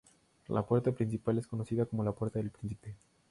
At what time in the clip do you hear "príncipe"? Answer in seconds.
2.49-2.95